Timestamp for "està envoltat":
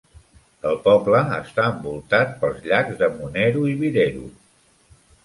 1.35-2.33